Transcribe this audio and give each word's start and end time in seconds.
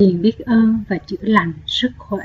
Tiền 0.00 0.22
biết 0.22 0.38
ơn 0.38 0.84
và 0.88 0.98
chữa 0.98 1.16
lành 1.20 1.52
sức 1.66 1.92
khỏe 1.98 2.24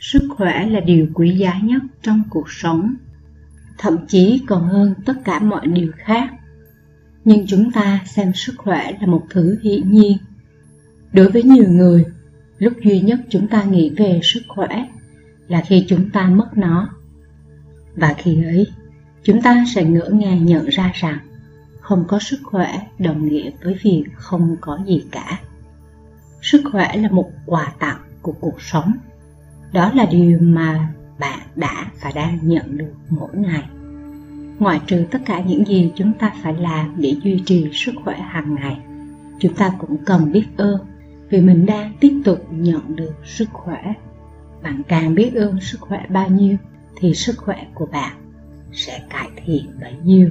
Sức 0.00 0.28
khỏe 0.36 0.66
là 0.66 0.80
điều 0.80 1.06
quý 1.14 1.36
giá 1.36 1.58
nhất 1.62 1.82
trong 2.02 2.22
cuộc 2.30 2.50
sống, 2.50 2.94
thậm 3.78 4.06
chí 4.08 4.42
còn 4.46 4.68
hơn 4.68 4.94
tất 5.06 5.12
cả 5.24 5.40
mọi 5.40 5.66
điều 5.66 5.92
khác. 5.96 6.30
Nhưng 7.24 7.46
chúng 7.46 7.72
ta 7.72 8.00
xem 8.06 8.32
sức 8.34 8.54
khỏe 8.56 8.92
là 9.00 9.06
một 9.06 9.26
thứ 9.30 9.58
hiển 9.62 9.90
nhiên. 9.90 10.18
Đối 11.12 11.30
với 11.30 11.42
nhiều 11.42 11.68
người, 11.68 12.04
lúc 12.58 12.72
duy 12.84 13.00
nhất 13.00 13.20
chúng 13.30 13.48
ta 13.48 13.64
nghĩ 13.64 13.90
về 13.96 14.20
sức 14.22 14.42
khỏe 14.48 14.88
là 15.48 15.62
khi 15.66 15.84
chúng 15.88 16.10
ta 16.10 16.26
mất 16.26 16.48
nó. 16.56 16.88
Và 17.94 18.14
khi 18.18 18.44
ấy, 18.44 18.66
chúng 19.22 19.42
ta 19.42 19.64
sẽ 19.74 19.84
ngỡ 19.84 20.08
ngàng 20.12 20.44
nhận 20.44 20.66
ra 20.66 20.92
rằng 20.94 21.18
không 21.80 22.04
có 22.08 22.18
sức 22.18 22.40
khỏe 22.42 22.86
đồng 22.98 23.28
nghĩa 23.28 23.50
với 23.62 23.76
việc 23.82 24.04
không 24.16 24.56
có 24.60 24.78
gì 24.86 25.04
cả 25.10 25.40
sức 26.44 26.62
khỏe 26.72 26.96
là 26.96 27.08
một 27.08 27.30
quà 27.46 27.72
tặng 27.78 27.98
của 28.22 28.32
cuộc 28.40 28.62
sống. 28.62 28.92
Đó 29.72 29.90
là 29.94 30.06
điều 30.10 30.38
mà 30.40 30.88
bạn 31.18 31.38
đã 31.56 31.86
và 32.02 32.10
đang 32.14 32.38
nhận 32.42 32.76
được 32.76 32.94
mỗi 33.08 33.30
ngày. 33.32 33.62
Ngoại 34.58 34.80
trừ 34.86 35.04
tất 35.10 35.18
cả 35.26 35.40
những 35.40 35.66
gì 35.66 35.92
chúng 35.94 36.12
ta 36.12 36.32
phải 36.42 36.54
làm 36.54 36.94
để 36.96 37.16
duy 37.22 37.42
trì 37.46 37.70
sức 37.72 37.94
khỏe 38.04 38.16
hàng 38.20 38.54
ngày, 38.54 38.78
chúng 39.38 39.54
ta 39.54 39.70
cũng 39.78 39.96
cần 40.04 40.32
biết 40.32 40.46
ơn 40.56 40.80
vì 41.28 41.40
mình 41.40 41.66
đang 41.66 41.92
tiếp 42.00 42.22
tục 42.24 42.46
nhận 42.50 42.96
được 42.96 43.14
sức 43.24 43.48
khỏe. 43.52 43.94
Bạn 44.62 44.82
càng 44.88 45.14
biết 45.14 45.34
ơn 45.34 45.60
sức 45.60 45.80
khỏe 45.80 46.06
bao 46.08 46.28
nhiêu, 46.28 46.56
thì 46.96 47.14
sức 47.14 47.38
khỏe 47.38 47.66
của 47.74 47.86
bạn 47.86 48.12
sẽ 48.72 49.02
cải 49.10 49.28
thiện 49.44 49.66
bấy 49.80 49.94
nhiêu. 50.04 50.30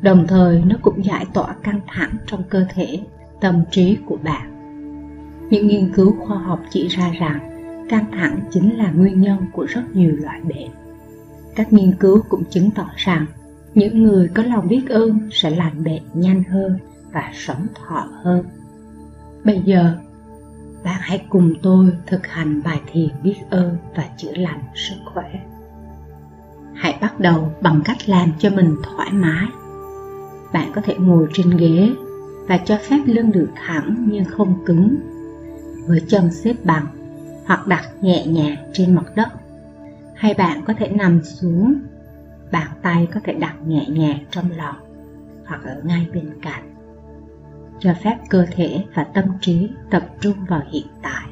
Đồng 0.00 0.26
thời, 0.26 0.62
nó 0.66 0.76
cũng 0.82 1.04
giải 1.04 1.26
tỏa 1.34 1.54
căng 1.62 1.80
thẳng 1.86 2.16
trong 2.26 2.42
cơ 2.42 2.66
thể, 2.74 3.00
tâm 3.40 3.64
trí 3.70 3.96
của 4.06 4.16
bạn 4.16 4.53
những 5.50 5.66
nghiên 5.66 5.92
cứu 5.92 6.16
khoa 6.18 6.38
học 6.38 6.60
chỉ 6.70 6.88
ra 6.88 7.12
rằng 7.18 7.40
căng 7.88 8.10
thẳng 8.12 8.40
chính 8.50 8.76
là 8.76 8.90
nguyên 8.90 9.20
nhân 9.20 9.38
của 9.52 9.64
rất 9.64 9.82
nhiều 9.92 10.16
loại 10.16 10.40
bệnh. 10.40 10.70
Các 11.54 11.72
nghiên 11.72 11.94
cứu 12.00 12.22
cũng 12.28 12.44
chứng 12.50 12.70
tỏ 12.70 12.86
rằng 12.96 13.26
những 13.74 14.02
người 14.02 14.28
có 14.34 14.42
lòng 14.42 14.68
biết 14.68 14.88
ơn 14.88 15.28
sẽ 15.32 15.50
lành 15.50 15.84
bệnh 15.84 16.02
nhanh 16.14 16.44
hơn 16.44 16.78
và 17.12 17.30
sống 17.34 17.66
thọ 17.74 18.08
hơn. 18.22 18.44
Bây 19.44 19.62
giờ, 19.64 19.94
bạn 20.84 20.96
hãy 21.00 21.24
cùng 21.28 21.54
tôi 21.62 21.92
thực 22.06 22.26
hành 22.26 22.62
bài 22.64 22.80
thiền 22.92 23.08
biết 23.22 23.36
ơn 23.50 23.76
và 23.96 24.04
chữa 24.16 24.32
lành 24.34 24.60
sức 24.74 24.96
khỏe. 25.04 25.40
Hãy 26.74 26.98
bắt 27.00 27.20
đầu 27.20 27.52
bằng 27.60 27.80
cách 27.84 28.08
làm 28.08 28.32
cho 28.38 28.50
mình 28.50 28.76
thoải 28.82 29.12
mái. 29.12 29.46
Bạn 30.52 30.72
có 30.74 30.80
thể 30.80 30.94
ngồi 30.98 31.28
trên 31.32 31.56
ghế 31.56 31.90
và 32.48 32.58
cho 32.58 32.78
phép 32.88 33.00
lưng 33.06 33.32
được 33.32 33.48
thẳng 33.54 34.06
nhưng 34.10 34.24
không 34.24 34.64
cứng 34.66 34.96
với 35.86 36.02
chân 36.08 36.30
xếp 36.30 36.54
bằng 36.64 36.86
hoặc 37.46 37.66
đặt 37.66 37.84
nhẹ 38.00 38.26
nhàng 38.26 38.56
trên 38.72 38.94
mặt 38.94 39.04
đất. 39.14 39.28
Hay 40.14 40.34
bạn 40.34 40.64
có 40.64 40.74
thể 40.78 40.88
nằm 40.88 41.22
xuống, 41.24 41.74
bàn 42.52 42.68
tay 42.82 43.08
có 43.14 43.20
thể 43.24 43.32
đặt 43.32 43.54
nhẹ 43.66 43.86
nhàng 43.88 44.18
trong 44.30 44.50
lòng 44.56 44.76
hoặc 45.46 45.60
ở 45.64 45.80
ngay 45.84 46.06
bên 46.14 46.30
cạnh, 46.42 46.74
cho 47.80 47.94
phép 48.04 48.18
cơ 48.28 48.46
thể 48.50 48.84
và 48.94 49.04
tâm 49.04 49.24
trí 49.40 49.70
tập 49.90 50.06
trung 50.20 50.36
vào 50.48 50.62
hiện 50.72 50.86
tại. 51.02 51.28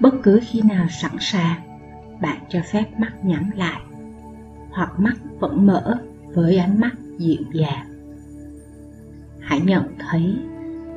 Bất 0.00 0.14
cứ 0.22 0.40
khi 0.42 0.62
nào 0.62 0.86
sẵn 0.90 1.12
sàng, 1.20 1.60
bạn 2.20 2.38
cho 2.48 2.60
phép 2.72 2.84
mắt 2.98 3.24
nhắm 3.24 3.50
lại 3.56 3.80
hoặc 4.70 5.00
mắt 5.00 5.14
vẫn 5.38 5.66
mở 5.66 5.98
với 6.34 6.58
ánh 6.58 6.80
mắt 6.80 6.92
dịu 7.18 7.42
dàng. 7.52 7.86
Hãy 9.40 9.60
nhận 9.60 9.94
thấy 9.98 10.36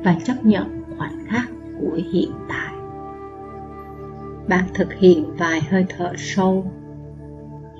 và 0.04 0.16
chấp 0.24 0.44
nhận 0.44 0.82
khoảnh 0.98 1.26
khắc 1.28 1.48
của 1.82 1.98
hiện 2.12 2.30
tại. 2.48 2.74
Bạn 4.48 4.64
thực 4.74 4.92
hiện 4.92 5.36
vài 5.38 5.60
hơi 5.70 5.86
thở 5.88 6.12
sâu, 6.16 6.72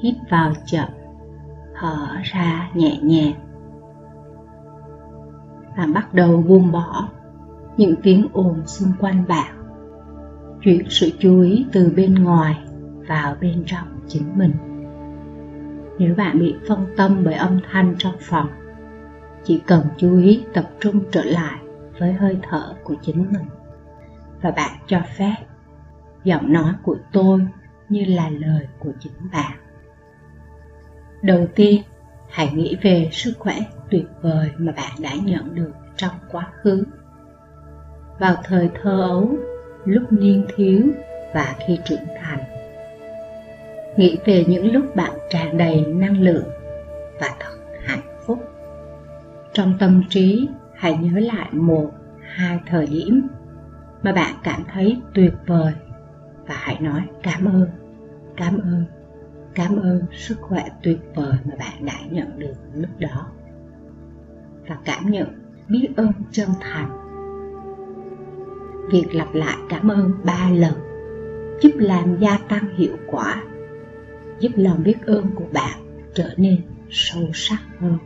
hít 0.02 0.14
vào 0.30 0.52
chậm, 0.66 0.88
thở 1.74 2.06
ra 2.22 2.70
nhẹ 2.74 2.98
nhàng. 3.02 3.34
Bạn 5.76 5.92
bắt 5.92 6.14
đầu 6.14 6.44
buông 6.48 6.72
bỏ 6.72 7.08
những 7.76 7.94
tiếng 8.02 8.26
ồn 8.32 8.66
xung 8.66 8.92
quanh 9.00 9.24
bạn, 9.28 9.54
chuyển 10.62 10.82
sự 10.88 11.10
chú 11.19 11.40
ý 11.40 11.66
từ 11.72 11.92
bên 11.96 12.14
ngoài 12.14 12.58
vào 13.08 13.36
bên 13.40 13.62
trong 13.66 13.86
chính 14.08 14.38
mình. 14.38 14.52
Nếu 15.98 16.14
bạn 16.14 16.38
bị 16.38 16.54
phân 16.69 16.86
tâm 16.96 17.22
bởi 17.24 17.34
âm 17.34 17.60
thanh 17.72 17.94
trong 17.98 18.14
phòng, 18.20 18.48
chỉ 19.44 19.62
cần 19.66 19.86
chú 19.96 20.19
ý 20.19 20.44
tập 20.54 20.70
trung 20.80 21.00
trở 21.12 21.24
lại 21.24 21.58
với 22.00 22.12
hơi 22.12 22.38
thở 22.42 22.74
của 22.84 22.94
chính 23.02 23.26
mình 23.32 23.46
và 24.42 24.50
bạn 24.50 24.70
cho 24.86 25.00
phép. 25.19 25.34
Giọng 26.25 26.53
nói 26.53 26.72
của 26.82 26.97
tôi 27.12 27.41
như 27.88 28.04
là 28.04 28.30
lời 28.30 28.66
của 28.78 28.92
chính 29.00 29.12
bạn. 29.32 29.53
Đầu 31.22 31.47
tiên, 31.54 31.82
hãy 32.30 32.52
nghĩ 32.54 32.76
về 32.82 33.08
sức 33.12 33.32
khỏe 33.38 33.56
tuyệt 33.91 34.06
vời 34.22 34.50
mà 34.58 34.72
bạn 34.72 34.92
đã 35.00 35.10
nhận 35.25 35.54
được 35.54 35.72
trong 35.97 36.14
quá 36.31 36.48
khứ. 36.62 36.84
Vào 38.19 38.36
thời 38.44 38.70
thơ 38.82 39.02
ấu, 39.02 39.36
lúc 39.84 40.12
niên 40.12 40.47
thiếu 40.56 40.82
và 41.34 41.54
khi 41.66 41.78
trưởng 41.84 42.06
thành, 42.22 42.38
nghĩ 43.97 44.19
về 44.25 44.44
những 44.48 44.72
lúc 44.72 44.97
bạn 44.97 45.12
tràn 45.31 45.58
đầy 45.58 45.81
năng 45.86 46.20
lượng 46.20 46.44
và 47.20 47.28
thật 47.41 47.56
hạnh 47.84 48.19
phúc. 48.26 48.38
Trong 49.52 49.75
tâm 49.78 50.02
trí, 50.08 50.48
hãy 50.75 50.97
nhớ 50.97 51.20
lại 51.20 51.48
một, 51.52 51.91
hai 52.20 52.58
thời 52.66 52.86
điểm 52.86 53.28
mà 54.02 54.12
bạn 54.12 54.34
cảm 54.42 54.62
thấy 54.72 55.00
tuyệt 55.14 55.34
vời. 55.46 55.72
Và 56.46 56.54
hãy 56.58 56.76
nói, 56.80 57.02
cảm 57.22 57.44
ơn 57.44 57.68
cảm 58.36 58.58
ơn 58.58 58.84
cảm 59.54 59.76
ơn 59.76 60.02
sức 60.12 60.38
khỏe 60.40 60.68
tuyệt 60.82 60.98
vời 61.14 61.32
mà 61.44 61.54
bạn 61.58 61.86
đã 61.86 61.94
nhận 62.10 62.38
được 62.38 62.54
lúc 62.74 62.90
đó. 62.98 63.26
Và 64.68 64.78
cảm 64.84 65.10
nhận 65.10 65.28
biết 65.68 65.88
ơn 65.96 66.12
chân 66.30 66.48
thành. 66.60 66.98
Việc 68.90 69.14
lặp 69.14 69.34
lại 69.34 69.56
cảm 69.68 69.90
ơn 69.90 70.12
ba 70.24 70.50
lần 70.50 70.72
giúp 71.60 71.70
làm 71.74 72.19
gia 72.20 72.38
tăng 72.48 72.76
hiệu 72.76 72.96
quả, 73.06 73.42
giúp 74.38 74.52
lòng 74.56 74.82
biết 74.82 75.06
ơn 75.06 75.26
của 75.34 75.46
bạn 75.52 75.78
trở 76.14 76.30
nên 76.36 76.60
sâu 76.90 77.22
sắc 77.34 77.60
hơn. 77.78 77.98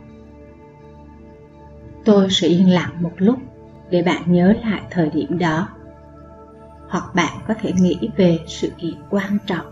Tôi 2.05 2.27
sẽ 2.29 2.47
yên 2.47 2.69
lặng 2.69 2.91
một 2.99 3.13
lúc 3.17 3.39
để 3.89 4.03
bạn 4.03 4.21
nhớ 4.25 4.53
lại 4.65 4.81
thời 4.91 5.09
điểm 5.09 5.37
đó 5.37 5.69
hoặc 6.89 7.15
bạn 7.15 7.37
có 7.47 7.53
thể 7.61 7.73
nghĩ 7.73 8.09
về 8.17 8.39
sự 8.47 8.69
kiện 8.77 8.95
quan 9.09 9.37
trọng. 9.47 9.65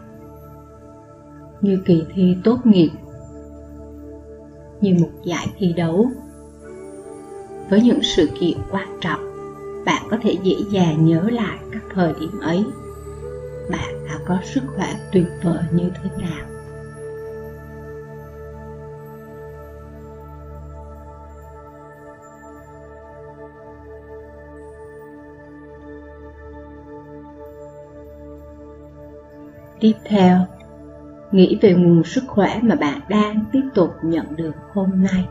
Như 1.62 1.80
kỳ 1.86 2.04
thi 2.14 2.38
tốt 2.44 2.60
nghiệp, 2.64 2.90
như 4.82 4.96
một 5.00 5.12
giải 5.24 5.48
thi 5.58 5.74
đấu. 5.74 6.10
Với 7.70 7.82
những 7.82 8.00
sự 8.04 8.30
kiện 8.40 8.58
quan 8.72 8.98
trọng, 9.02 9.20
bạn 9.86 10.04
có 10.10 10.18
thể 10.22 10.38
dễ 10.44 10.56
dàng 10.72 11.06
nhớ 11.06 11.22
lại 11.32 11.58
các 11.72 11.84
thời 11.94 12.14
điểm 12.20 12.40
ấy. 12.40 12.64
Bạn 13.72 14.06
đã 14.08 14.20
có 14.28 14.38
sức 14.44 14.62
khỏe 14.76 14.96
tuyệt 15.12 15.28
vời 15.44 15.64
như 15.72 15.90
thế 15.96 16.10
nào? 16.22 16.55
Tiếp 29.86 29.98
theo, 30.06 30.38
nghĩ 31.32 31.58
về 31.62 31.74
nguồn 31.74 32.04
sức 32.04 32.24
khỏe 32.28 32.60
mà 32.62 32.76
bạn 32.76 33.00
đang 33.10 33.46
tiếp 33.52 33.62
tục 33.76 33.90
nhận 34.04 34.26
được 34.36 34.52
hôm 34.74 35.04
nay. 35.04 35.28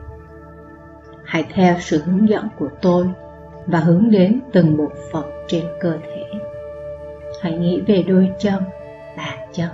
Hãy 1.25 1.45
theo 1.53 1.77
sự 1.81 2.03
hướng 2.05 2.29
dẫn 2.29 2.49
của 2.59 2.69
tôi 2.83 3.09
và 3.67 3.79
hướng 3.79 4.11
đến 4.11 4.41
từng 4.53 4.77
bộ 4.77 4.89
phận 5.13 5.25
trên 5.47 5.65
cơ 5.81 5.99
thể. 6.03 6.23
Hãy 7.43 7.59
nghĩ 7.59 7.81
về 7.81 8.03
đôi 8.03 8.31
chân, 8.39 8.63
bàn 9.17 9.39
chân. 9.53 9.69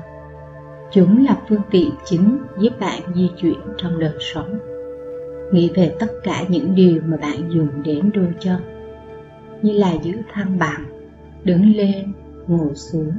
Chúng 0.92 1.24
là 1.24 1.36
phương 1.48 1.62
tiện 1.70 1.90
chính 2.04 2.38
giúp 2.58 2.80
bạn 2.80 3.02
di 3.14 3.30
chuyển 3.36 3.58
trong 3.78 3.98
đời 3.98 4.14
sống. 4.20 4.58
Nghĩ 5.52 5.70
về 5.74 5.96
tất 5.98 6.10
cả 6.22 6.44
những 6.48 6.74
điều 6.74 7.02
mà 7.04 7.16
bạn 7.16 7.50
dùng 7.50 7.82
đến 7.82 8.10
đôi 8.14 8.28
chân, 8.40 8.56
như 9.62 9.72
là 9.72 9.92
giữ 10.02 10.12
thăng 10.32 10.58
bằng, 10.58 10.84
đứng 11.44 11.76
lên, 11.76 12.12
ngồi 12.46 12.74
xuống, 12.74 13.12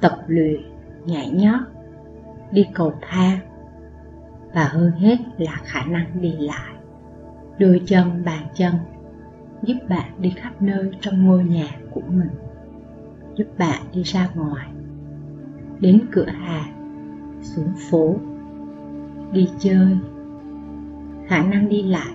tập 0.00 0.18
luyện, 0.26 0.69
nhảy 1.06 1.30
nhót, 1.30 1.60
đi 2.52 2.66
cầu 2.74 2.92
thang 3.00 3.38
và 4.54 4.64
hơn 4.64 4.92
hết 4.92 5.16
là 5.38 5.60
khả 5.64 5.84
năng 5.84 6.20
đi 6.20 6.32
lại. 6.38 6.74
Đôi 7.58 7.82
chân 7.86 8.24
bàn 8.24 8.42
chân 8.54 8.74
giúp 9.62 9.74
bạn 9.88 10.10
đi 10.18 10.30
khắp 10.30 10.62
nơi 10.62 10.90
trong 11.00 11.26
ngôi 11.26 11.44
nhà 11.44 11.68
của 11.90 12.02
mình, 12.08 12.30
giúp 13.34 13.46
bạn 13.58 13.82
đi 13.92 14.02
ra 14.02 14.28
ngoài, 14.34 14.68
đến 15.80 16.00
cửa 16.12 16.26
hàng, 16.26 16.72
xuống 17.42 17.72
phố, 17.90 18.16
đi 19.32 19.48
chơi. 19.58 19.98
Khả 21.28 21.42
năng 21.42 21.68
đi 21.68 21.82
lại 21.82 22.14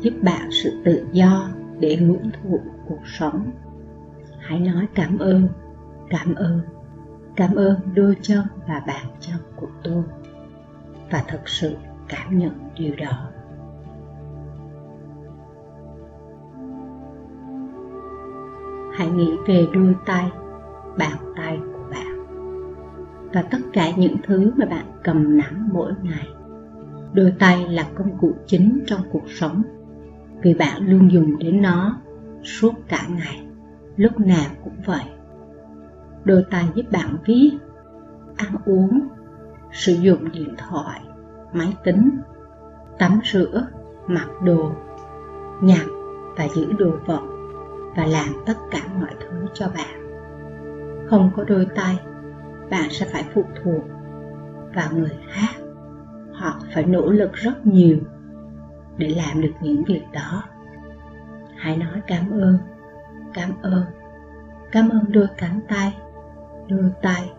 giúp 0.00 0.12
bạn 0.22 0.48
sự 0.50 0.82
tự 0.84 1.06
do 1.12 1.48
để 1.80 1.96
hưởng 1.96 2.30
thụ 2.30 2.60
cuộc 2.88 3.06
sống. 3.06 3.50
Hãy 4.38 4.60
nói 4.60 4.86
cảm 4.94 5.18
ơn, 5.18 5.48
cảm 6.10 6.34
ơn, 6.34 6.60
cảm 7.38 7.54
ơn 7.54 7.80
đôi 7.94 8.16
chân 8.22 8.44
và 8.68 8.82
bàn 8.86 9.06
chân 9.20 9.36
của 9.56 9.68
tôi 9.82 10.02
và 11.10 11.24
thật 11.28 11.40
sự 11.46 11.76
cảm 12.08 12.38
nhận 12.38 12.52
điều 12.78 12.94
đó. 12.96 13.30
Hãy 18.94 19.10
nghĩ 19.10 19.32
về 19.46 19.66
đôi 19.72 19.94
tay, 20.06 20.30
bàn 20.98 21.18
tay 21.36 21.58
của 21.72 21.84
bạn 21.90 22.24
và 23.32 23.42
tất 23.42 23.58
cả 23.72 23.90
những 23.96 24.16
thứ 24.26 24.52
mà 24.56 24.66
bạn 24.66 24.86
cầm 25.04 25.38
nắm 25.38 25.68
mỗi 25.72 25.92
ngày. 26.02 26.28
Đôi 27.12 27.32
tay 27.38 27.68
là 27.68 27.86
công 27.94 28.18
cụ 28.18 28.34
chính 28.46 28.84
trong 28.86 29.00
cuộc 29.12 29.30
sống 29.30 29.62
vì 30.42 30.54
bạn 30.54 30.88
luôn 30.88 31.12
dùng 31.12 31.38
đến 31.38 31.62
nó 31.62 32.00
suốt 32.44 32.72
cả 32.88 33.06
ngày, 33.08 33.42
lúc 33.96 34.20
nào 34.20 34.50
cũng 34.64 34.76
vậy. 34.86 35.17
Đôi 36.24 36.44
tay 36.50 36.64
giúp 36.74 36.84
bạn 36.90 37.16
viết, 37.24 37.50
ăn 38.36 38.54
uống, 38.64 39.08
sử 39.72 39.92
dụng 39.92 40.32
điện 40.32 40.54
thoại, 40.58 41.00
máy 41.52 41.76
tính, 41.84 42.10
tắm 42.98 43.20
rửa, 43.32 43.66
mặc 44.06 44.28
đồ, 44.44 44.72
nhặt 45.62 45.86
và 46.36 46.48
giữ 46.48 46.72
đồ 46.72 46.90
vật 47.06 47.22
và 47.96 48.06
làm 48.06 48.28
tất 48.46 48.56
cả 48.70 48.80
mọi 49.00 49.14
thứ 49.20 49.46
cho 49.54 49.68
bạn. 49.68 50.08
Không 51.10 51.30
có 51.36 51.44
đôi 51.44 51.66
tay, 51.74 52.00
bạn 52.70 52.90
sẽ 52.90 53.06
phải 53.12 53.24
phụ 53.34 53.44
thuộc 53.62 53.82
vào 54.74 54.88
người 54.92 55.18
khác. 55.28 55.62
Hoặc 56.32 56.56
phải 56.74 56.84
nỗ 56.84 57.10
lực 57.10 57.32
rất 57.32 57.66
nhiều 57.66 57.98
để 58.96 59.08
làm 59.08 59.40
được 59.40 59.52
những 59.60 59.84
việc 59.84 60.02
đó. 60.12 60.42
Hãy 61.56 61.76
nói 61.76 62.02
cảm 62.06 62.30
ơn 62.30 62.58
cảm 63.34 63.52
ơn 63.62 63.82
cảm 64.72 64.88
ơn 64.88 65.12
đôi 65.12 65.26
cánh 65.36 65.60
tay 65.68 65.96
đưa 66.68 66.88
tay, 67.02 67.30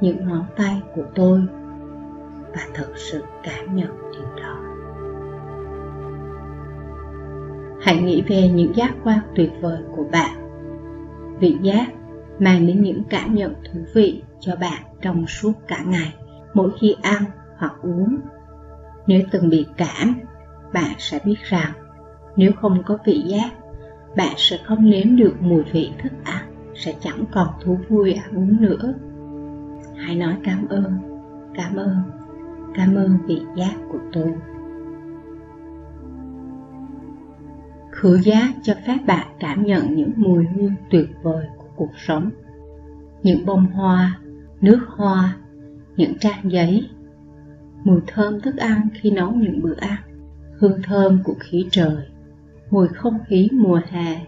những 0.00 0.28
ngón 0.28 0.44
tay 0.56 0.82
của 0.94 1.04
tôi, 1.14 1.42
và 2.52 2.62
thật 2.74 2.88
sự 2.96 3.24
cảm 3.42 3.76
nhận 3.76 3.88
điều 4.12 4.42
đó. 4.42 4.62
Hãy 7.80 8.02
nghĩ 8.02 8.22
về 8.28 8.48
những 8.48 8.76
giác 8.76 8.94
quan 9.04 9.18
tuyệt 9.34 9.50
vời 9.60 9.78
của 9.96 10.04
bạn, 10.12 10.36
vị 11.40 11.56
giác 11.62 11.86
mang 12.38 12.66
đến 12.66 12.82
những 12.82 13.02
cảm 13.10 13.34
nhận 13.34 13.54
thú 13.54 13.80
vị 13.94 14.22
cho 14.40 14.56
bạn 14.56 14.82
trong 15.00 15.26
suốt 15.26 15.52
cả 15.68 15.82
ngày, 15.86 16.14
mỗi 16.54 16.70
khi 16.80 16.96
ăn 17.02 17.24
hoặc 17.56 17.74
uống. 17.82 18.16
Nếu 19.06 19.22
từng 19.30 19.48
bị 19.48 19.66
cảm, 19.76 20.14
bạn 20.72 20.94
sẽ 20.98 21.18
biết 21.24 21.38
rằng 21.42 21.72
nếu 22.36 22.52
không 22.60 22.82
có 22.86 22.98
vị 23.04 23.22
giác, 23.26 23.50
bạn 24.16 24.34
sẽ 24.36 24.58
không 24.64 24.90
nếm 24.90 25.16
được 25.16 25.34
mùi 25.40 25.62
vị 25.62 25.90
thức 26.02 26.12
ăn 26.24 26.45
sẽ 26.76 26.94
chẳng 27.00 27.24
còn 27.32 27.48
thú 27.64 27.78
vui 27.88 28.12
ăn 28.12 28.36
uống 28.36 28.60
nữa. 28.60 28.94
Hãy 29.96 30.16
nói 30.16 30.36
cảm 30.44 30.68
ơn 30.68 30.98
cảm 31.54 31.76
ơn 31.76 31.96
cảm 32.74 32.94
ơn 32.94 33.18
vị 33.26 33.42
giác 33.56 33.74
của 33.88 33.98
tôi. 34.12 34.34
Khử 37.92 38.18
giác 38.18 38.54
cho 38.62 38.74
phép 38.86 38.98
bạn 39.06 39.26
cảm 39.40 39.64
nhận 39.64 39.94
những 39.94 40.10
mùi 40.16 40.46
hương 40.46 40.74
tuyệt 40.90 41.08
vời 41.22 41.46
của 41.56 41.68
cuộc 41.76 41.92
sống. 41.96 42.30
Những 43.22 43.46
bông 43.46 43.66
hoa, 43.66 44.18
nước 44.60 44.80
hoa, 44.88 45.36
những 45.96 46.18
trang 46.18 46.52
giấy. 46.52 46.88
Mùi 47.84 48.00
thơm 48.06 48.40
thức 48.40 48.56
ăn 48.56 48.88
khi 48.94 49.10
nấu 49.10 49.30
những 49.32 49.62
bữa 49.62 49.74
ăn. 49.76 49.98
Hương 50.58 50.82
thơm 50.82 51.18
của 51.24 51.34
khí 51.40 51.66
trời. 51.70 52.06
Mùi 52.70 52.88
không 52.88 53.18
khí 53.28 53.48
mùa 53.52 53.80
hè. 53.88 54.26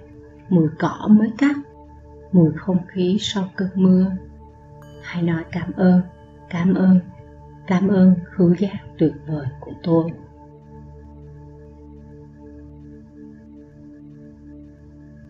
Mùi 0.49 0.69
cỏ 0.79 1.09
mới 1.11 1.31
cắt 1.39 1.57
mùi 2.33 2.53
không 2.57 2.87
khí 2.89 3.17
sau 3.21 3.49
cơn 3.57 3.69
mưa. 3.75 4.13
Hãy 5.03 5.23
nói 5.23 5.45
cảm 5.53 5.73
ơn 5.73 6.01
cảm 6.51 6.75
ơn 6.75 7.01
cảm 7.67 7.89
ơn 7.89 8.15
khứu 8.25 8.55
giác 8.59 8.79
tuyệt 8.99 9.13
vời 9.27 9.47
của 9.61 9.73
tôi. 9.83 10.13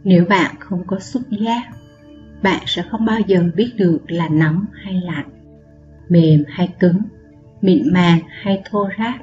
Nếu 0.05 0.25
bạn 0.29 0.55
không 0.61 0.87
có 0.87 0.99
xúc 0.99 1.23
giác, 1.31 1.63
bạn 2.43 2.63
sẽ 2.67 2.83
không 2.91 3.05
bao 3.05 3.21
giờ 3.27 3.51
biết 3.57 3.73
được 3.77 3.99
là 4.09 4.29
nóng 4.29 4.65
hay 4.73 4.95
lạnh, 4.95 5.31
mềm 6.09 6.45
hay 6.49 6.75
cứng, 6.81 7.03
mịn 7.61 7.93
màng 7.93 8.21
hay 8.29 8.63
thô 8.71 8.89
ráp. 8.99 9.15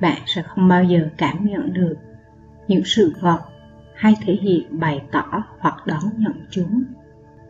Bạn 0.00 0.22
sẽ 0.26 0.42
không 0.42 0.68
bao 0.68 0.84
giờ 0.84 1.08
cảm 1.16 1.46
nhận 1.46 1.72
được 1.72 1.94
những 2.68 2.82
sự 2.84 3.12
vật 3.20 3.40
hay 3.94 4.14
thể 4.20 4.38
hiện 4.42 4.80
bày 4.80 5.02
tỏ 5.12 5.44
hoặc 5.58 5.86
đón 5.86 6.02
nhận 6.16 6.46
chúng. 6.50 6.84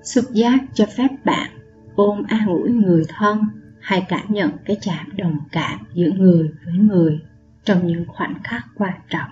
Xúc 0.02 0.24
giác 0.32 0.58
cho 0.74 0.86
phép 0.96 1.08
bạn 1.24 1.50
ôm 1.94 2.22
an 2.28 2.46
ủi 2.46 2.70
người 2.70 3.04
thân 3.08 3.38
hay 3.80 4.06
cảm 4.08 4.26
nhận 4.28 4.50
cái 4.64 4.76
chạm 4.80 5.16
đồng 5.16 5.38
cảm 5.52 5.78
giữa 5.94 6.10
người 6.10 6.50
với 6.64 6.74
người 6.74 7.22
trong 7.64 7.86
những 7.86 8.04
khoảnh 8.08 8.42
khắc 8.44 8.66
quan 8.74 9.00
trọng. 9.08 9.30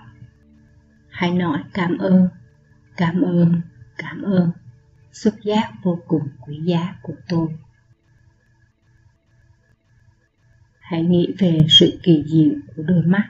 Hãy 1.09 1.31
nói 1.31 1.63
cảm 1.73 1.97
ơn 1.97 2.29
cảm 2.97 3.21
ơn 3.21 3.61
cảm 3.97 4.21
ơn. 4.21 4.51
Xúc 5.11 5.33
giác 5.43 5.71
vô 5.83 5.99
cùng 6.07 6.27
quý 6.41 6.59
giá 6.63 6.95
của 7.01 7.13
tôi. 7.29 7.47
Hãy 10.79 11.03
nghĩ 11.03 11.35
về 11.39 11.59
sự 11.69 11.99
kỳ 12.03 12.23
diệu 12.27 12.53
của 12.75 12.83
đôi 12.83 13.03
mắt. 13.03 13.29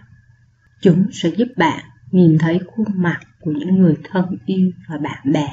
Chúng 0.82 1.08
sẽ 1.12 1.30
giúp 1.30 1.48
bạn 1.58 1.86
nhìn 2.14 2.38
thấy 2.38 2.60
khuôn 2.68 2.88
mặt 2.96 3.20
của 3.40 3.52
những 3.52 3.78
người 3.78 3.98
thân 4.04 4.38
yêu 4.46 4.72
và 4.88 4.98
bạn 4.98 5.32
bè, 5.34 5.48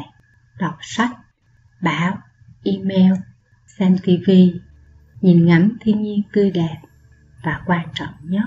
đọc 0.59 0.77
sách, 0.81 1.11
báo, 1.83 2.19
email, 2.65 3.13
xem 3.67 3.97
tv 3.99 4.31
nhìn 5.21 5.47
ngắm 5.47 5.77
thiên 5.81 6.03
nhiên 6.03 6.23
tươi 6.33 6.51
đẹp 6.51 6.77
và 7.45 7.63
quan 7.67 7.89
trọng 7.95 8.15
nhất 8.23 8.45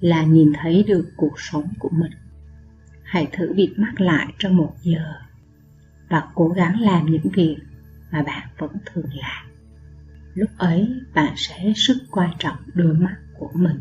là 0.00 0.22
nhìn 0.22 0.52
thấy 0.62 0.84
được 0.88 1.12
cuộc 1.16 1.40
sống 1.40 1.68
của 1.78 1.88
mình. 1.92 2.12
Hãy 3.02 3.28
thử 3.32 3.52
bịt 3.56 3.72
mắt 3.76 4.00
lại 4.00 4.26
trong 4.38 4.56
một 4.56 4.74
giờ 4.82 5.14
và 6.08 6.28
cố 6.34 6.48
gắng 6.48 6.80
làm 6.80 7.06
những 7.06 7.28
việc 7.34 7.56
mà 8.10 8.22
bạn 8.22 8.48
vẫn 8.58 8.70
thường 8.86 9.10
làm. 9.14 9.46
Lúc 10.34 10.50
ấy, 10.58 10.88
bạn 11.14 11.32
sẽ 11.36 11.58
hết 11.58 11.72
sức 11.76 11.96
quan 12.10 12.30
trọng 12.38 12.56
đôi 12.74 12.94
mắt 12.94 13.16
của 13.38 13.50
mình. 13.54 13.80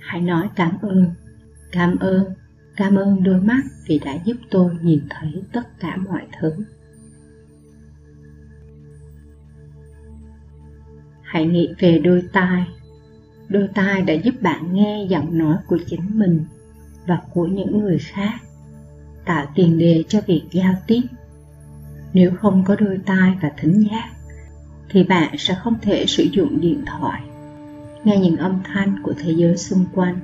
Hãy 0.00 0.20
nói 0.20 0.48
cảm 0.56 0.78
ơn 0.82 1.14
cảm 1.72 1.96
ơn 1.96 2.34
cảm 2.76 2.96
ơn 2.96 3.22
đôi 3.22 3.40
mắt 3.40 3.62
vì 3.86 3.98
đã 3.98 4.14
giúp 4.24 4.36
tôi 4.50 4.70
nhìn 4.82 5.00
thấy 5.10 5.42
tất 5.52 5.80
cả 5.80 5.96
mọi 5.96 6.26
thứ. 6.40 6.52
Hãy 11.22 11.46
nghĩ 11.46 11.74
về 11.78 11.98
đôi 11.98 12.22
tai. 12.32 12.66
Đôi 13.48 13.68
tai 13.74 14.02
đã 14.02 14.14
giúp 14.14 14.34
bạn 14.42 14.74
nghe 14.74 15.06
giọng 15.08 15.38
nói 15.38 15.56
của 15.66 15.78
chính 15.86 16.18
mình 16.18 16.44
và 17.06 17.22
của 17.32 17.46
những 17.46 17.80
người 17.80 17.98
khác, 17.98 18.34
tạo 19.24 19.46
tiền 19.54 19.78
đề 19.78 20.04
cho 20.08 20.20
việc 20.26 20.42
giao 20.50 20.74
tiếp. 20.86 21.02
Nếu 22.12 22.30
không 22.40 22.64
có 22.64 22.76
đôi 22.76 23.00
tai 23.06 23.38
và 23.42 23.52
thính 23.56 23.86
giác, 23.90 24.10
thì 24.88 25.04
bạn 25.04 25.34
sẽ 25.38 25.54
không 25.62 25.74
thể 25.82 26.06
sử 26.06 26.24
dụng 26.32 26.60
điện 26.60 26.82
thoại, 26.86 27.22
nghe 28.04 28.18
những 28.18 28.36
âm 28.36 28.60
thanh 28.64 29.02
của 29.02 29.14
thế 29.18 29.32
giới 29.32 29.56
xung 29.56 29.84
quanh. 29.94 30.16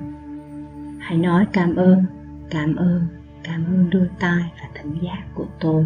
Hãy 0.99 1.17
nói 1.17 1.45
cảm 1.53 1.75
ơn 1.75 2.05
cảm 2.51 2.75
ơn 2.75 3.07
cảm 3.43 3.65
ơn 3.65 3.89
đôi 3.89 4.09
tai 4.19 4.51
và 4.61 4.69
thính 4.75 4.95
giác 5.03 5.23
của 5.35 5.45
tôi. 5.59 5.85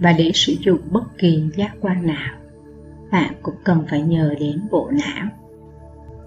Và 0.00 0.12
để 0.12 0.30
sử 0.34 0.52
dụng 0.60 0.80
bất 0.90 1.18
kỳ 1.18 1.42
giác 1.56 1.76
quan 1.80 2.06
nào, 2.06 2.34
bạn 3.10 3.34
cũng 3.42 3.54
cần 3.64 3.84
phải 3.88 4.02
nhờ 4.02 4.34
đến 4.40 4.60
bộ 4.70 4.90
não, 4.90 5.28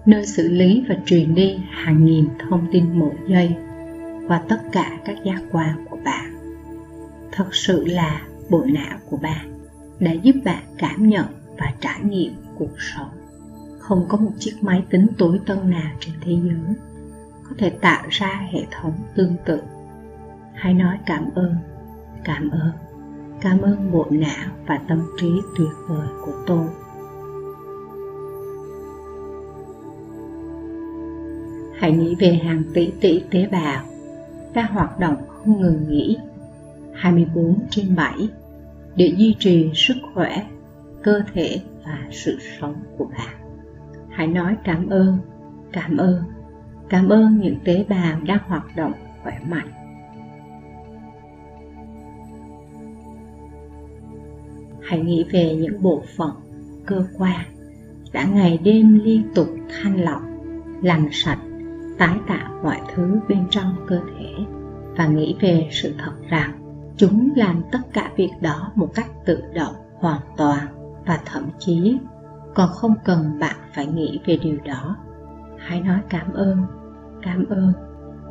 nơi 0.06 0.26
xử 0.26 0.48
lý 0.48 0.84
và 0.88 0.96
truyền 1.06 1.34
đi 1.34 1.58
hàng 1.70 2.04
nghìn 2.04 2.28
thông 2.38 2.66
tin 2.72 2.98
mỗi 2.98 3.14
giây 3.28 3.56
qua 4.28 4.42
tất 4.48 4.60
cả 4.72 4.98
các 5.04 5.16
giác 5.24 5.42
quan 5.52 5.84
của 5.90 5.98
bạn. 6.04 6.34
Thật 7.32 7.54
sự 7.54 7.84
là 7.86 8.22
bộ 8.50 8.64
não 8.64 8.98
của 9.10 9.16
bạn 9.16 9.60
đã 10.00 10.12
giúp 10.12 10.36
bạn 10.44 10.62
cảm 10.78 11.08
nhận 11.08 11.26
và 11.58 11.72
trải 11.80 12.00
nghiệm 12.04 12.32
cuộc 12.58 12.74
sống 12.78 13.19
không 13.90 14.06
có 14.08 14.18
một 14.18 14.30
chiếc 14.38 14.54
máy 14.60 14.84
tính 14.90 15.06
tối 15.18 15.40
tân 15.46 15.70
nào 15.70 15.92
trên 16.00 16.14
thế 16.20 16.32
giới 16.32 16.74
có 17.48 17.54
thể 17.58 17.70
tạo 17.70 18.02
ra 18.10 18.48
hệ 18.52 18.60
thống 18.70 18.92
tương 19.14 19.36
tự. 19.44 19.60
Hãy 20.54 20.74
nói 20.74 20.98
cảm 21.06 21.28
ơn 21.34 21.54
cảm 22.24 22.50
ơn 22.50 22.70
cảm 23.40 23.60
ơn 23.60 23.92
bộ 23.92 24.06
não 24.10 24.48
và 24.66 24.80
tâm 24.88 25.02
trí 25.20 25.28
tuyệt 25.58 25.72
vời 25.88 26.08
của 26.24 26.32
tôi. 26.46 26.66
Hãy 31.78 31.92
nghĩ 31.92 32.14
về 32.14 32.32
hàng 32.44 32.62
tỷ 32.74 32.92
tỷ 33.00 33.24
tế 33.30 33.46
bào 33.46 33.84
đang 34.54 34.72
hoạt 34.72 34.98
động 34.98 35.16
không 35.28 35.60
ngừng 35.60 35.86
nghỉ. 35.88 36.18
24 36.94 37.58
trên 37.70 37.96
7 37.96 38.28
để 38.96 39.14
duy 39.16 39.36
trì 39.38 39.70
sức 39.74 39.96
khỏe, 40.14 40.46
cơ 41.02 41.20
thể 41.34 41.60
và 41.84 41.98
sự 42.10 42.38
sống 42.60 42.74
của 42.98 43.04
bạn. 43.04 43.39
Hãy 44.20 44.26
nói 44.26 44.56
cảm 44.64 44.88
ơn, 44.88 45.18
cảm 45.72 45.96
ơn, 45.96 46.22
cảm 46.88 47.08
ơn 47.08 47.40
những 47.40 47.56
tế 47.64 47.84
bào 47.88 48.20
đang 48.20 48.38
hoạt 48.46 48.76
động 48.76 48.92
khỏe 49.22 49.38
mạnh. 49.48 49.68
Hãy 54.82 55.00
nghĩ 55.00 55.24
về 55.32 55.54
những 55.54 55.82
bộ 55.82 56.02
phận 56.16 56.30
cơ 56.86 57.06
quan 57.18 57.40
đã 58.12 58.24
ngày 58.24 58.58
đêm 58.64 59.00
liên 59.04 59.22
tục 59.34 59.48
thanh 59.68 60.00
lọc 60.00 60.22
làm 60.82 61.08
sạch 61.12 61.40
tái 61.98 62.16
tạo 62.28 62.60
mọi 62.62 62.80
thứ 62.94 63.20
bên 63.28 63.46
trong 63.50 63.76
cơ 63.86 64.00
thể 64.18 64.44
và 64.96 65.06
nghĩ 65.06 65.36
về 65.40 65.68
sự 65.70 65.94
thật 65.98 66.12
rằng 66.28 66.52
chúng 66.96 67.28
làm 67.36 67.62
tất 67.72 67.80
cả 67.92 68.12
việc 68.16 68.30
đó 68.40 68.72
một 68.74 68.94
cách 68.94 69.10
tự 69.26 69.42
động 69.54 69.74
hoàn 69.94 70.20
toàn 70.36 70.66
và 71.06 71.20
thậm 71.24 71.44
chí 71.58 71.98
còn 72.54 72.68
không 72.68 72.94
cần 73.04 73.38
bạn 73.38 73.56
phải 73.74 73.86
nghĩ 73.86 74.20
về 74.26 74.38
điều 74.42 74.58
đó. 74.64 74.96
Hãy 75.58 75.80
nói 75.80 76.00
cảm 76.08 76.32
ơn 76.32 76.58
cảm 77.22 77.44
ơn 77.48 77.72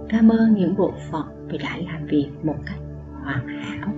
cảm 0.09 0.29
ơn 0.29 0.53
những 0.53 0.75
bộ 0.75 0.93
phận 1.11 1.47
vì 1.47 1.57
đã 1.57 1.77
làm 1.77 2.05
việc 2.05 2.29
một 2.43 2.55
cách 2.65 2.79
hoàn 3.23 3.47
hảo. 3.47 3.89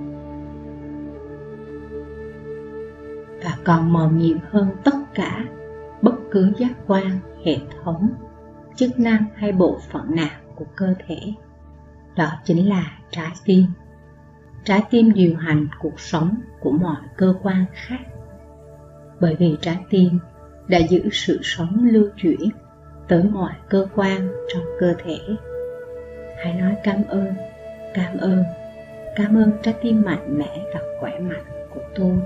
Và 3.44 3.58
còn 3.64 3.94
màu 3.94 4.12
nhiệm 4.12 4.38
hơn 4.52 4.68
tất 4.84 4.96
cả 5.14 5.46
bất 6.02 6.16
cứ 6.32 6.52
giác 6.58 6.72
quan, 6.88 7.20
hệ 7.46 7.58
thống, 7.84 8.10
chức 8.76 9.00
năng 9.00 9.26
hay 9.36 9.52
bộ 9.52 9.80
phận 9.92 10.16
nào 10.16 10.40
của 10.56 10.66
cơ 10.76 10.94
thể. 11.08 11.34
Đó 12.16 12.32
chính 12.46 12.70
là 12.70 12.92
trái 13.10 13.32
tim. 13.46 13.66
Trái 14.64 14.84
tim 14.90 15.14
điều 15.14 15.36
hành 15.36 15.68
cuộc 15.80 16.00
sống 16.00 16.36
của 16.60 16.72
mọi 16.72 17.02
cơ 17.18 17.34
quan 17.42 17.66
khác 17.74 18.11
bởi 19.22 19.36
vì 19.36 19.58
trái 19.62 19.78
tim 19.90 20.20
đã 20.68 20.78
giữ 20.78 21.10
sự 21.12 21.40
sống 21.42 21.88
lưu 21.92 22.10
chuyển 22.18 22.50
tới 23.08 23.24
mọi 23.24 23.54
cơ 23.70 23.88
quan 23.96 24.28
trong 24.54 24.64
cơ 24.80 24.94
thể. 25.04 25.20
Hãy 26.38 26.54
nói 26.54 26.76
cảm 26.84 27.04
ơn 27.08 27.34
cảm 27.94 28.18
ơn 28.18 28.44
cảm 29.16 29.36
ơn 29.38 29.52
trái 29.64 29.74
tim 29.82 30.02
mạnh 30.02 30.38
mẽ 30.38 30.66
và 30.74 30.82
khỏe 31.00 31.20
mạnh 31.20 31.46
của 31.74 31.82
tôi. 31.96 32.18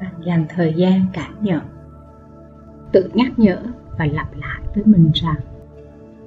Bạn 0.00 0.14
dành 0.24 0.46
thời 0.48 0.74
gian 0.74 1.06
cảm 1.12 1.36
nhận, 1.40 1.60
tự 2.92 3.10
nhắc 3.14 3.32
nhở 3.36 3.58
và 3.98 4.06
lặp 4.12 4.28
lại 4.36 4.60
với 4.74 4.84
mình 4.86 5.10
rằng, 5.14 5.40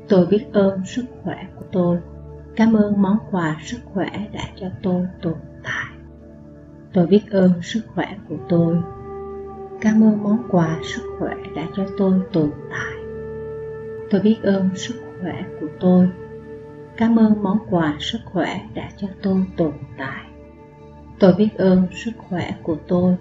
tôi 0.09 0.25
biết 0.25 0.45
ơn 0.53 0.85
sức 0.85 1.05
khỏe 1.23 1.47
của 1.55 1.65
tôi, 1.71 1.97
cảm 2.55 2.73
ơn 2.73 3.01
món 3.01 3.17
quà 3.31 3.57
sức 3.63 3.77
khỏe 3.93 4.09
đã 4.33 4.43
cho 4.55 4.67
tôi 4.83 5.07
tồn 5.21 5.33
tại. 5.65 5.85
Tôi 6.93 7.07
biết 7.07 7.21
ơn 7.31 7.51
sức 7.61 7.81
khỏe 7.95 8.17
của 8.29 8.37
tôi. 8.49 8.77
Cảm 9.81 10.03
ơn 10.03 10.23
món 10.23 10.37
quà 10.49 10.79
sức 10.83 11.01
khỏe 11.19 11.35
đã 11.55 11.65
cho 11.75 11.85
tôi 11.97 12.21
tồn 12.33 12.51
tại. 12.69 12.95
Tôi 14.09 14.21
biết 14.21 14.37
ơn 14.43 14.69
sức 14.75 14.95
khỏe 15.21 15.43
của 15.59 15.67
tôi. 15.79 16.09
Cảm 16.97 17.19
ơn 17.19 17.43
món 17.43 17.57
quà 17.69 17.95
sức 17.99 18.19
khỏe 18.25 18.61
đã 18.73 18.89
cho 18.97 19.07
tôi 19.21 19.45
tồn 19.57 19.73
tại. 19.97 20.25
Tôi 21.19 21.33
biết 21.33 21.49
ơn 21.57 21.87
sức 21.93 22.11
khỏe 22.29 22.55
của 22.63 22.77
tôi. 22.87 23.15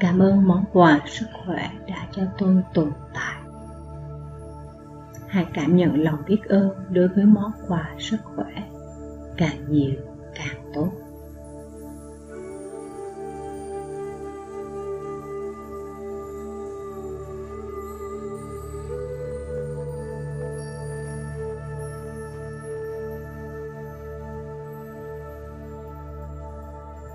Cảm 0.00 0.18
ơn 0.18 0.48
món 0.48 0.64
quà 0.72 1.00
sức 1.06 1.26
khỏe 1.44 1.70
đã 1.88 2.06
cho 2.12 2.22
tôi 2.38 2.62
tồn 2.74 2.90
tại. 3.14 3.42
Hãy 5.28 5.46
cảm 5.54 5.76
nhận 5.76 6.02
lòng 6.02 6.22
biết 6.26 6.40
ơn 6.48 6.70
đối 6.90 7.08
với 7.08 7.24
món 7.24 7.50
quà 7.68 7.90
sức 7.98 8.16
khỏe. 8.36 8.62
Càng 9.36 9.56
nhiều, 9.68 9.94
càng 10.34 10.70
tốt. 10.74 10.92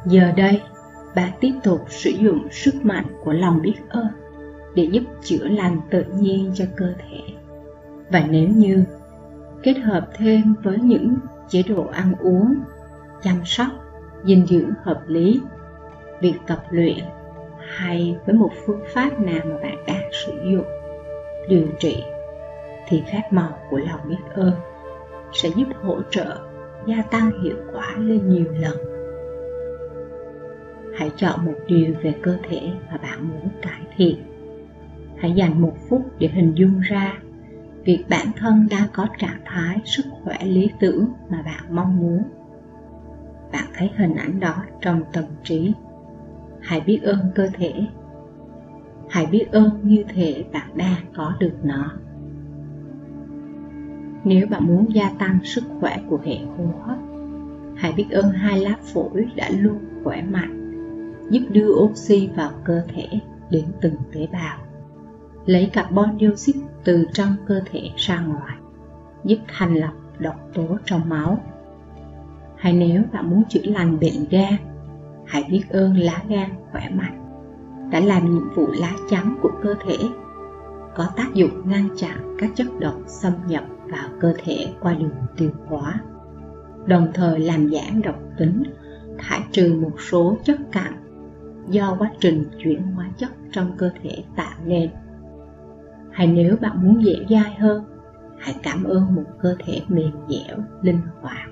Giờ 0.09 0.31
đây 0.37 0.61
bạn 1.15 1.31
tiếp 1.39 1.51
tục 1.63 1.85
sử 1.89 2.09
dụng 2.09 2.47
sức 2.51 2.75
mạnh 2.83 3.05
của 3.23 3.33
lòng 3.33 3.61
biết 3.61 3.75
ơn 3.89 4.07
để 4.75 4.83
giúp 4.83 5.03
chữa 5.21 5.47
lành 5.47 5.81
tự 5.89 6.03
nhiên 6.03 6.51
cho 6.55 6.65
cơ 6.75 6.93
thể. 6.97 7.21
Và 8.09 8.25
nếu 8.29 8.49
như 8.49 8.83
kết 9.63 9.73
hợp 9.73 10.07
thêm 10.13 10.55
với 10.63 10.77
những 10.79 11.15
chế 11.49 11.63
độ 11.63 11.85
ăn 11.91 12.13
uống, 12.19 12.55
chăm 13.23 13.35
sóc, 13.45 13.67
dinh 14.23 14.45
dưỡng 14.45 14.69
hợp 14.83 15.01
lý, 15.07 15.41
việc 16.21 16.35
tập 16.47 16.63
luyện 16.69 16.99
hay 17.59 18.17
với 18.25 18.35
một 18.35 18.51
phương 18.65 18.81
pháp 18.93 19.19
nào 19.19 19.39
mà 19.45 19.57
bạn 19.63 19.77
đang 19.87 20.09
sử 20.11 20.31
dụng, 20.51 20.65
điều 21.49 21.67
trị, 21.79 22.03
thì 22.87 23.03
phép 23.11 23.21
màu 23.31 23.59
của 23.69 23.77
lòng 23.77 23.99
biết 24.07 24.33
ơn 24.33 24.53
sẽ 25.33 25.49
giúp 25.55 25.67
hỗ 25.81 26.01
trợ, 26.09 26.37
gia 26.85 27.01
tăng 27.01 27.43
hiệu 27.43 27.55
quả 27.73 27.95
lên 27.97 28.29
nhiều 28.29 28.45
lần 28.59 28.96
hãy 30.97 31.11
chọn 31.17 31.45
một 31.45 31.55
điều 31.67 31.93
về 32.01 32.15
cơ 32.21 32.37
thể 32.49 32.71
mà 32.91 32.97
bạn 32.97 33.29
muốn 33.29 33.49
cải 33.61 33.81
thiện. 33.95 34.15
Hãy 35.17 35.31
dành 35.31 35.61
một 35.61 35.73
phút 35.89 36.19
để 36.19 36.27
hình 36.27 36.51
dung 36.55 36.79
ra 36.79 37.13
việc 37.85 38.03
bản 38.09 38.27
thân 38.35 38.67
đang 38.71 38.87
có 38.93 39.07
trạng 39.17 39.39
thái 39.45 39.81
sức 39.85 40.05
khỏe 40.23 40.37
lý 40.45 40.69
tưởng 40.79 41.07
mà 41.29 41.41
bạn 41.41 41.63
mong 41.75 41.97
muốn. 41.97 42.23
Bạn 43.51 43.65
thấy 43.73 43.89
hình 43.97 44.15
ảnh 44.15 44.39
đó 44.39 44.63
trong 44.81 45.01
tâm 45.13 45.23
trí. 45.43 45.73
Hãy 46.61 46.81
biết 46.81 46.99
ơn 47.03 47.19
cơ 47.35 47.47
thể. 47.53 47.73
Hãy 49.09 49.25
biết 49.25 49.45
ơn 49.51 49.69
như 49.83 50.03
thể 50.13 50.45
bạn 50.53 50.69
đang 50.75 51.05
có 51.15 51.33
được 51.39 51.55
nó. 51.63 51.91
Nếu 54.23 54.47
bạn 54.47 54.67
muốn 54.67 54.93
gia 54.93 55.09
tăng 55.19 55.39
sức 55.43 55.63
khỏe 55.79 55.97
của 56.09 56.19
hệ 56.25 56.37
hô 56.57 56.65
hấp, 56.83 56.97
hãy 57.75 57.91
biết 57.91 58.07
ơn 58.11 58.29
hai 58.29 58.59
lá 58.59 58.75
phổi 58.93 59.27
đã 59.35 59.49
luôn 59.49 59.77
khỏe 60.03 60.21
mạnh 60.21 60.56
giúp 61.29 61.41
đưa 61.49 61.73
oxy 61.73 62.29
vào 62.35 62.51
cơ 62.63 62.81
thể 62.87 63.07
đến 63.49 63.65
từng 63.81 63.95
tế 64.13 64.27
bào. 64.31 64.57
Lấy 65.45 65.69
carbon 65.73 66.17
dioxide 66.19 66.59
từ 66.83 67.05
trong 67.13 67.35
cơ 67.47 67.61
thể 67.71 67.89
ra 67.95 68.21
ngoài, 68.21 68.57
giúp 69.23 69.37
thanh 69.47 69.75
lọc 69.75 69.93
độc 70.19 70.35
tố 70.53 70.77
trong 70.85 71.09
máu. 71.09 71.39
Hay 72.57 72.73
nếu 72.73 73.01
bạn 73.13 73.29
muốn 73.29 73.43
chữa 73.49 73.61
lành 73.63 73.99
bệnh 73.99 74.25
gan, 74.29 74.53
hãy 75.25 75.43
biết 75.51 75.63
ơn 75.69 75.97
lá 75.97 76.23
gan 76.29 76.49
khỏe 76.71 76.89
mạnh. 76.89 77.23
Đã 77.91 77.99
làm 77.99 78.33
nhiệm 78.33 78.49
vụ 78.55 78.67
lá 78.79 78.93
chắn 79.09 79.37
của 79.41 79.51
cơ 79.63 79.75
thể, 79.85 79.97
có 80.95 81.07
tác 81.15 81.33
dụng 81.33 81.69
ngăn 81.69 81.89
chặn 81.97 82.35
các 82.39 82.51
chất 82.55 82.67
độc 82.79 82.95
xâm 83.07 83.33
nhập 83.47 83.63
vào 83.85 84.09
cơ 84.19 84.33
thể 84.43 84.67
qua 84.79 84.93
đường 84.93 85.15
tiêu 85.37 85.51
hóa. 85.67 85.99
Đồng 86.85 87.07
thời 87.13 87.39
làm 87.39 87.69
giảm 87.69 88.01
độc 88.01 88.15
tính, 88.37 88.63
thải 89.17 89.41
trừ 89.51 89.79
một 89.81 90.01
số 90.11 90.37
chất 90.43 90.57
cặn 90.71 90.93
do 91.67 91.95
quá 91.99 92.11
trình 92.19 92.43
chuyển 92.63 92.81
hóa 92.81 93.09
chất 93.17 93.29
trong 93.51 93.71
cơ 93.77 93.89
thể 94.03 94.23
tạo 94.35 94.57
nên. 94.65 94.89
Hay 96.11 96.27
nếu 96.27 96.55
bạn 96.61 96.83
muốn 96.83 97.03
dễ 97.03 97.25
dai 97.29 97.55
hơn, 97.59 97.83
hãy 98.39 98.55
cảm 98.63 98.83
ơn 98.83 99.15
một 99.15 99.23
cơ 99.41 99.55
thể 99.65 99.81
mềm 99.87 100.11
dẻo, 100.29 100.57
linh 100.81 101.01
hoạt. 101.21 101.49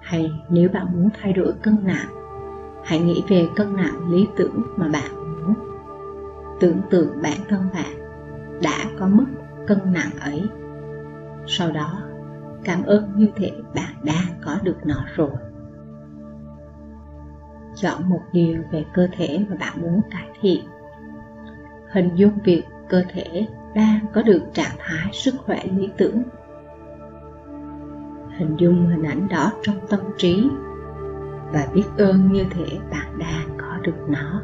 Hay 0.00 0.30
nếu 0.50 0.68
bạn 0.68 0.86
muốn 0.92 1.08
thay 1.20 1.32
đổi 1.32 1.52
cân 1.62 1.76
nặng, 1.84 2.08
hãy 2.84 2.98
nghĩ 2.98 3.22
về 3.28 3.48
cân 3.56 3.76
nặng 3.76 4.10
lý 4.10 4.26
tưởng 4.36 4.62
mà 4.76 4.88
bạn 4.88 5.10
muốn. 5.14 5.54
Tưởng 6.60 6.80
tượng 6.90 7.22
bản 7.22 7.38
thân 7.48 7.60
bạn 7.74 7.94
đã 8.62 8.84
có 8.98 9.06
mức 9.06 9.26
cân 9.66 9.78
nặng 9.92 10.10
ấy. 10.20 10.42
Sau 11.46 11.72
đó, 11.72 12.02
cảm 12.64 12.82
ơn 12.82 13.12
như 13.16 13.28
thể 13.36 13.52
bạn 13.74 13.94
đang 14.02 14.40
có 14.44 14.58
được 14.62 14.76
nó 14.84 15.04
rồi 15.16 15.30
chọn 17.76 18.08
một 18.08 18.22
điều 18.32 18.62
về 18.70 18.84
cơ 18.94 19.08
thể 19.12 19.46
mà 19.48 19.56
bạn 19.56 19.80
muốn 19.80 20.00
cải 20.10 20.28
thiện. 20.40 20.64
Hình 21.92 22.10
dung 22.14 22.38
việc 22.44 22.62
cơ 22.88 23.02
thể 23.12 23.46
đang 23.74 23.98
có 24.14 24.22
được 24.22 24.42
trạng 24.52 24.76
thái 24.78 25.12
sức 25.12 25.34
khỏe 25.38 25.62
lý 25.76 25.88
tưởng. 25.96 26.22
Hình 28.38 28.56
dung 28.58 28.86
hình 28.86 29.02
ảnh 29.02 29.28
đó 29.28 29.52
trong 29.62 29.76
tâm 29.88 30.00
trí 30.18 30.48
và 31.52 31.66
biết 31.74 31.84
ơn 31.98 32.32
như 32.32 32.44
thể 32.50 32.78
bạn 32.90 33.18
đang 33.18 33.48
có 33.58 33.78
được 33.82 33.96
nó. 34.08 34.42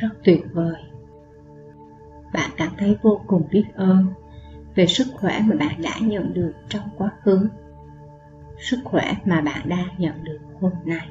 Rất 0.00 0.08
tuyệt 0.24 0.40
vời. 0.52 0.82
Bạn 2.32 2.50
cảm 2.56 2.68
thấy 2.78 2.96
vô 3.02 3.20
cùng 3.26 3.48
biết 3.50 3.64
ơn 3.74 4.06
về 4.74 4.86
sức 4.86 5.06
khỏe 5.14 5.40
mà 5.46 5.56
bạn 5.56 5.82
đã 5.82 5.94
nhận 6.00 6.34
được 6.34 6.52
trong 6.68 6.88
quá 6.96 7.10
khứ, 7.22 7.48
sức 8.58 8.80
khỏe 8.84 9.14
mà 9.24 9.40
bạn 9.40 9.68
đang 9.68 9.88
nhận 9.98 10.24
được 10.24 10.38
hôm 10.60 10.72
nay, 10.84 11.08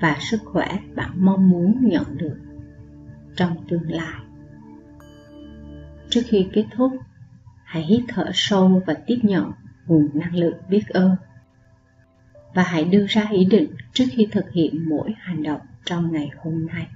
và 0.00 0.16
sức 0.20 0.40
khỏe 0.44 0.78
bạn 0.94 1.10
mong 1.14 1.48
muốn 1.48 1.78
nhận 1.82 2.04
được 2.16 2.36
trong 3.36 3.56
tương 3.68 3.90
lai. 3.90 4.20
Trước 6.10 6.22
khi 6.24 6.48
kết 6.52 6.64
thúc, 6.76 6.92
hãy 7.64 7.82
hít 7.82 8.02
thở 8.08 8.30
sâu 8.34 8.82
và 8.86 8.94
tiếp 9.06 9.18
nhận 9.22 9.52
nguồn 9.86 10.08
năng 10.14 10.34
lượng 10.34 10.58
biết 10.68 10.88
ơn, 10.88 11.16
và 12.54 12.62
hãy 12.62 12.84
đưa 12.84 13.06
ra 13.08 13.26
ý 13.30 13.44
định 13.44 13.70
trước 13.92 14.04
khi 14.10 14.28
thực 14.32 14.52
hiện 14.52 14.88
mỗi 14.88 15.14
hành 15.18 15.42
động 15.42 15.60
trong 15.84 16.12
ngày 16.12 16.30
hôm 16.42 16.66
nay 16.66 16.86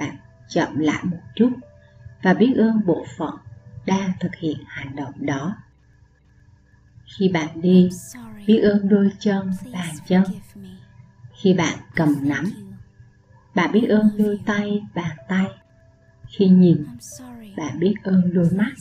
bạn 0.00 0.16
chậm 0.48 0.78
lại 0.78 1.04
một 1.04 1.20
chút 1.34 1.50
và 2.22 2.34
biết 2.34 2.54
ơn 2.56 2.80
bộ 2.86 3.06
phận 3.16 3.34
đang 3.86 4.12
thực 4.20 4.34
hiện 4.36 4.56
hành 4.66 4.96
động 4.96 5.12
đó. 5.16 5.56
Khi 7.18 7.28
bạn 7.28 7.60
đi 7.60 7.90
biết 8.46 8.58
ơn 8.58 8.88
đôi 8.88 9.12
chân 9.18 9.50
bàn 9.72 9.94
chân. 10.06 10.24
khi 11.32 11.54
bạn 11.54 11.78
cầm 11.94 12.28
nắm 12.28 12.44
bạn 13.54 13.72
biết 13.72 13.86
ơn 13.88 14.10
đôi 14.18 14.40
tay 14.46 14.82
bàn 14.94 15.16
tay. 15.28 15.46
Khi 16.28 16.48
nhìn 16.48 16.84
bạn 17.56 17.78
biết 17.78 17.94
ơn 18.02 18.34
đôi 18.34 18.50
mắt. 18.50 18.72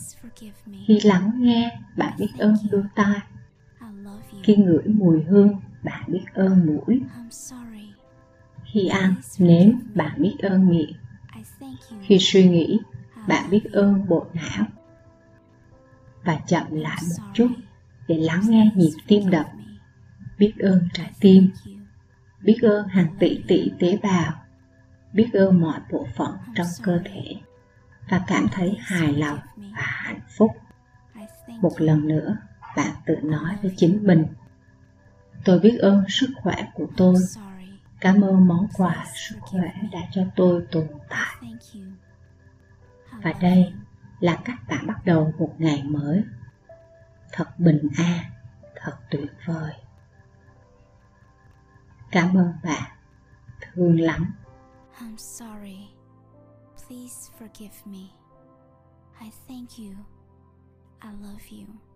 Khi 0.86 1.00
lắng 1.04 1.32
nghe 1.36 1.80
bạn 1.98 2.14
biết 2.18 2.32
ơn 2.38 2.56
đôi 2.72 2.84
tai. 2.96 3.20
Khi 4.44 4.56
ngửi 4.56 4.84
mùi 4.86 5.24
hương 5.24 5.60
bạn 5.84 6.04
biết 6.08 6.26
ơn 6.34 6.66
mũi. 6.66 7.02
Khi 8.66 8.88
ăn 8.88 9.16
nếm 9.40 9.70
bạn 9.96 10.22
biết 10.22 10.36
ơn 10.40 10.70
miệng 10.70 10.94
khi 12.02 12.18
suy 12.20 12.50
nghĩ 12.50 12.80
bạn 13.28 13.50
biết 13.50 13.64
ơn 13.74 14.08
bộ 14.08 14.26
não. 14.34 14.66
Và 16.24 16.40
chậm 16.48 16.64
lại 16.72 17.02
một 17.02 17.26
chút 17.34 17.48
để 18.08 18.18
lắng 18.18 18.42
nghe 18.48 18.72
nhịp 18.76 18.92
tim 19.08 19.30
đập. 19.30 19.46
Biết 20.38 20.54
ơn 20.60 20.90
trái 20.94 21.12
tim. 21.20 21.50
biết 22.42 22.58
ơn 22.62 22.88
hàng 22.88 23.16
tỷ 23.20 23.44
tỷ 23.48 23.72
tế 23.80 23.98
bào. 24.04 24.34
Biết 25.14 25.30
ơn 25.34 25.62
mọi 25.62 25.80
bộ 25.92 26.08
phận 26.16 26.38
trong 26.56 26.68
cơ 26.84 27.00
thể. 27.06 27.36
Và 28.10 28.22
cảm 28.28 28.48
thấy 28.52 28.78
hài 28.80 29.14
lòng 29.14 29.40
và 29.58 29.82
hạnh 29.82 30.22
phúc. 30.38 30.52
Một 31.62 31.82
lần 31.82 32.08
nữa 32.08 32.38
bạn 32.76 32.92
tự 33.06 33.16
nói 33.24 33.56
với 33.62 33.74
chính 33.78 34.00
mình. 34.04 34.26
Tôi 35.46 35.60
biết 35.60 35.78
ơn 35.78 36.04
sức 36.10 36.30
khỏe 36.36 36.68
của 36.74 36.88
tôi 36.98 37.16
cảm 38.02 38.22
ơn 38.22 38.48
món 38.48 38.68
quà 38.78 39.06
sức 39.16 39.38
khỏe 39.42 39.72
đã 39.92 40.00
cho 40.12 40.22
tôi 40.36 40.66
tồn 40.72 40.88
tại 41.10 41.36
và 43.24 43.34
đây 43.42 43.74
là 44.20 44.38
cách 44.46 44.60
bạn 44.68 44.88
bắt 44.88 45.06
đầu 45.06 45.34
một 45.38 45.56
ngày 45.58 45.84
mới 45.84 46.24
thật 47.32 47.60
bình 47.60 47.90
an 47.98 48.26
thật 48.76 48.98
tuyệt 49.10 49.32
vời 49.46 49.74
cảm 52.12 52.38
ơn 52.38 52.54
bạn 52.64 52.92
thương 53.62 54.00
lắm 54.00 54.34
I'm 55.00 55.18
sorry. 55.18 55.90
Please 56.76 57.32
forgive 57.40 57.86
me. 57.86 58.12
I 59.22 59.32
thank 59.48 59.80
you. 59.80 59.96
I 61.02 61.12
love 61.22 61.50
you. 61.50 61.89